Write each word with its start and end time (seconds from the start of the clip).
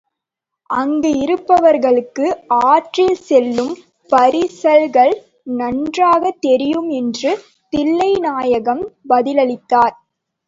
அங்கு 0.69 1.09
இருப்பவர்களுக்கு 1.17 2.25
ஆற்றில் 2.65 3.15
செல்லும் 3.21 3.73
பரிசல்கள் 4.09 5.13
நன்றாகத் 5.57 6.41
தெரியும் 6.41 6.89
என்று 6.91 7.31
தில்லைநாயகம் 7.73 8.83
பதிலளித்தார். 9.09 9.95